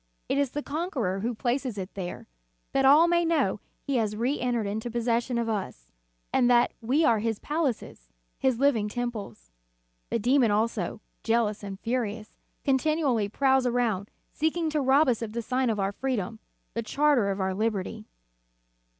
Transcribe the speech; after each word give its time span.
It 0.27 0.39
is 0.39 0.49
the 0.53 0.63
Conqueror 0.63 1.19
who 1.19 1.35
places 1.35 1.77
it 1.77 1.93
there, 1.93 2.27
that 2.71 2.85
all 2.85 3.07
may 3.07 3.23
know 3.23 3.59
He 3.83 3.97
has 3.97 4.15
reentered 4.15 4.65
into 4.65 4.89
possession 4.89 5.37
of 5.37 5.47
us, 5.47 5.91
and 6.33 6.49
that 6.49 6.73
we 6.81 7.05
are 7.05 7.19
His 7.19 7.37
palaces, 7.37 8.09
His 8.39 8.57
liv 8.57 8.75
ing 8.75 8.89
temples. 8.89 9.51
The 10.09 10.17
demon 10.17 10.49
also, 10.49 11.01
jealous 11.23 11.61
and 11.61 11.79
furious, 11.79 12.35
continually 12.63 13.29
prowls 13.29 13.67
around, 13.67 14.09
seeking 14.33 14.71
to 14.71 14.81
rob 14.81 15.07
us 15.07 15.21
of 15.21 15.33
the 15.33 15.41
sign 15.43 15.69
of 15.69 15.79
our 15.79 15.91
freedom, 15.91 16.39
the 16.73 16.81
charter 16.81 17.29
of 17.29 17.39
our 17.39 17.53
liberty." 17.53 18.07